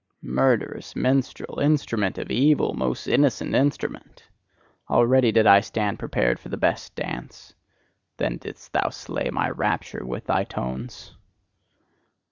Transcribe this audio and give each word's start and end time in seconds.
Murderous 0.23 0.95
minstrel, 0.95 1.59
instrument 1.59 2.17
of 2.17 2.31
evil, 2.31 2.73
most 2.73 3.05
innocent 3.05 3.53
instrument! 3.53 4.23
Already 4.89 5.31
did 5.31 5.45
I 5.45 5.59
stand 5.59 5.99
prepared 5.99 6.39
for 6.39 6.49
the 6.49 6.57
best 6.57 6.95
dance: 6.95 7.53
then 8.17 8.37
didst 8.37 8.73
thou 8.73 8.89
slay 8.89 9.29
my 9.31 9.51
rapture 9.51 10.03
with 10.03 10.25
thy 10.25 10.43
tones! 10.43 11.15